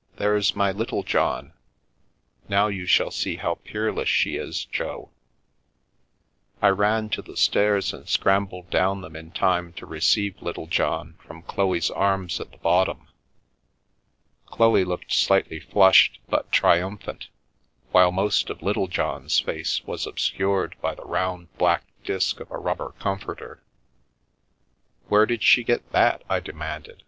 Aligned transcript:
"There's 0.18 0.56
my 0.56 0.72
LittlejohnI 0.72 1.52
Now 2.48 2.66
you 2.66 2.84
shall 2.84 3.12
see 3.12 3.36
how 3.36 3.60
peerless 3.62 4.08
she 4.08 4.34
is, 4.34 4.66
Jb!" 4.72 5.08
I 6.60 6.66
ran 6.68 7.10
to 7.10 7.22
the 7.22 7.36
stairs 7.36 7.92
and 7.92 8.08
scrambled 8.08 8.70
down 8.70 9.02
them 9.02 9.14
in 9.14 9.30
time 9.30 9.72
to 9.74 9.86
receive 9.86 10.42
Littlejohn 10.42 11.14
from 11.24 11.42
Chloe's 11.44 11.92
arms 11.92 12.40
at 12.40 12.50
the 12.50 12.58
bottom. 12.58 13.06
Chloe 14.46 14.82
looked 14.84 15.12
slightly 15.12 15.60
flushed 15.60 16.18
but 16.28 16.50
triumphant, 16.50 17.28
while 17.92 18.10
most 18.10 18.50
of 18.50 18.62
Littlejohn's 18.64 19.38
face 19.38 19.84
was 19.84 20.08
obscured 20.08 20.74
by 20.82 20.96
the 20.96 21.04
round 21.06 21.56
black 21.56 21.84
disc 22.02 22.40
of 22.40 22.50
a 22.50 22.58
rubber 22.58 22.94
u 22.96 23.00
comforter." 23.00 23.62
"Where 25.06 25.24
did 25.24 25.44
she 25.44 25.62
get 25.62 25.92
that?" 25.92 26.24
I 26.28 26.40
demanded. 26.40 27.04